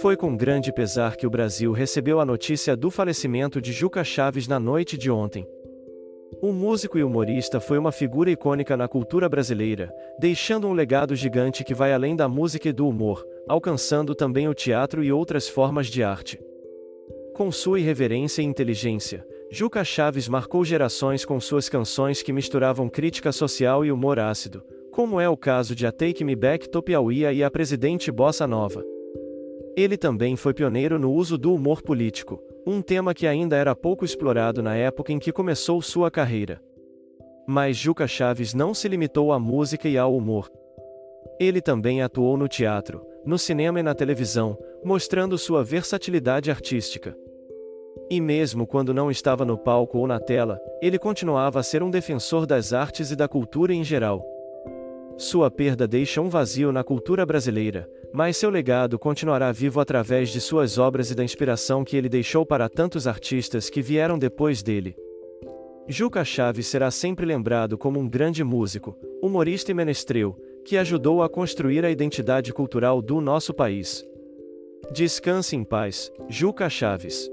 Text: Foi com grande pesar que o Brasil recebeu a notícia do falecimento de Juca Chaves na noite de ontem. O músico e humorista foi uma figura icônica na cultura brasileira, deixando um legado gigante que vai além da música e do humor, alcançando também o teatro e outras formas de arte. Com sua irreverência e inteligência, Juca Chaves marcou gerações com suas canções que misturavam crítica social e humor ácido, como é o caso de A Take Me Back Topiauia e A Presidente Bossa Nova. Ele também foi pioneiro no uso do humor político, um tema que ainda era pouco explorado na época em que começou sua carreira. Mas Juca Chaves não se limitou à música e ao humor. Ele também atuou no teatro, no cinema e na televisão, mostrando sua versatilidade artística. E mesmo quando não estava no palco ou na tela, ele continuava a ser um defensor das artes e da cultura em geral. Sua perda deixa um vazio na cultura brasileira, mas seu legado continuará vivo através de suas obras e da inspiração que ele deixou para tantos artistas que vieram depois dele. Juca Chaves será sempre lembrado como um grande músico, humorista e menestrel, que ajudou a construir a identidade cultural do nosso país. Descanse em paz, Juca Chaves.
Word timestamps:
Foi 0.00 0.16
com 0.16 0.36
grande 0.36 0.72
pesar 0.72 1.16
que 1.16 1.26
o 1.26 1.30
Brasil 1.30 1.72
recebeu 1.72 2.20
a 2.20 2.24
notícia 2.24 2.76
do 2.76 2.90
falecimento 2.90 3.60
de 3.60 3.72
Juca 3.72 4.04
Chaves 4.04 4.46
na 4.46 4.60
noite 4.60 4.96
de 4.96 5.10
ontem. 5.10 5.44
O 6.40 6.52
músico 6.52 6.98
e 6.98 7.02
humorista 7.02 7.58
foi 7.58 7.78
uma 7.78 7.90
figura 7.90 8.30
icônica 8.30 8.76
na 8.76 8.86
cultura 8.86 9.28
brasileira, 9.28 9.92
deixando 10.20 10.68
um 10.68 10.72
legado 10.72 11.16
gigante 11.16 11.64
que 11.64 11.74
vai 11.74 11.92
além 11.92 12.14
da 12.14 12.28
música 12.28 12.68
e 12.68 12.72
do 12.72 12.86
humor, 12.86 13.26
alcançando 13.48 14.14
também 14.14 14.48
o 14.48 14.54
teatro 14.54 15.02
e 15.02 15.10
outras 15.10 15.48
formas 15.48 15.88
de 15.88 16.04
arte. 16.04 16.38
Com 17.34 17.50
sua 17.50 17.80
irreverência 17.80 18.42
e 18.42 18.44
inteligência, 18.44 19.26
Juca 19.50 19.82
Chaves 19.82 20.28
marcou 20.28 20.64
gerações 20.64 21.24
com 21.24 21.40
suas 21.40 21.68
canções 21.68 22.22
que 22.22 22.32
misturavam 22.32 22.88
crítica 22.88 23.32
social 23.32 23.84
e 23.84 23.90
humor 23.90 24.18
ácido, 24.20 24.62
como 24.98 25.20
é 25.20 25.28
o 25.28 25.36
caso 25.36 25.76
de 25.76 25.86
A 25.86 25.92
Take 25.92 26.24
Me 26.24 26.34
Back 26.34 26.68
Topiauia 26.68 27.32
e 27.32 27.44
A 27.44 27.48
Presidente 27.48 28.10
Bossa 28.10 28.48
Nova. 28.48 28.84
Ele 29.76 29.96
também 29.96 30.34
foi 30.34 30.52
pioneiro 30.52 30.98
no 30.98 31.12
uso 31.12 31.38
do 31.38 31.54
humor 31.54 31.82
político, 31.82 32.42
um 32.66 32.82
tema 32.82 33.14
que 33.14 33.24
ainda 33.24 33.54
era 33.54 33.76
pouco 33.76 34.04
explorado 34.04 34.60
na 34.60 34.74
época 34.74 35.12
em 35.12 35.20
que 35.20 35.30
começou 35.30 35.80
sua 35.80 36.10
carreira. 36.10 36.60
Mas 37.46 37.76
Juca 37.76 38.08
Chaves 38.08 38.54
não 38.54 38.74
se 38.74 38.88
limitou 38.88 39.32
à 39.32 39.38
música 39.38 39.88
e 39.88 39.96
ao 39.96 40.16
humor. 40.16 40.50
Ele 41.38 41.60
também 41.60 42.02
atuou 42.02 42.36
no 42.36 42.48
teatro, 42.48 43.00
no 43.24 43.38
cinema 43.38 43.78
e 43.78 43.84
na 43.84 43.94
televisão, 43.94 44.58
mostrando 44.84 45.38
sua 45.38 45.62
versatilidade 45.62 46.50
artística. 46.50 47.16
E 48.10 48.20
mesmo 48.20 48.66
quando 48.66 48.92
não 48.92 49.12
estava 49.12 49.44
no 49.44 49.56
palco 49.56 49.96
ou 49.96 50.08
na 50.08 50.18
tela, 50.18 50.60
ele 50.82 50.98
continuava 50.98 51.60
a 51.60 51.62
ser 51.62 51.84
um 51.84 51.90
defensor 51.90 52.44
das 52.46 52.72
artes 52.72 53.12
e 53.12 53.14
da 53.14 53.28
cultura 53.28 53.72
em 53.72 53.84
geral. 53.84 54.37
Sua 55.18 55.50
perda 55.50 55.84
deixa 55.88 56.20
um 56.20 56.28
vazio 56.28 56.70
na 56.70 56.84
cultura 56.84 57.26
brasileira, 57.26 57.90
mas 58.12 58.36
seu 58.36 58.48
legado 58.50 58.96
continuará 59.00 59.50
vivo 59.50 59.80
através 59.80 60.30
de 60.30 60.40
suas 60.40 60.78
obras 60.78 61.10
e 61.10 61.14
da 61.16 61.24
inspiração 61.24 61.84
que 61.84 61.96
ele 61.96 62.08
deixou 62.08 62.46
para 62.46 62.68
tantos 62.68 63.04
artistas 63.08 63.68
que 63.68 63.82
vieram 63.82 64.16
depois 64.16 64.62
dele. 64.62 64.94
Juca 65.88 66.24
Chaves 66.24 66.68
será 66.68 66.88
sempre 66.92 67.26
lembrado 67.26 67.76
como 67.76 67.98
um 67.98 68.08
grande 68.08 68.44
músico, 68.44 68.96
humorista 69.20 69.72
e 69.72 69.74
menestrel, 69.74 70.38
que 70.64 70.76
ajudou 70.76 71.20
a 71.20 71.28
construir 71.28 71.84
a 71.84 71.90
identidade 71.90 72.52
cultural 72.52 73.02
do 73.02 73.20
nosso 73.20 73.52
país. 73.52 74.06
Descanse 74.92 75.56
em 75.56 75.64
paz, 75.64 76.12
Juca 76.28 76.70
Chaves. 76.70 77.28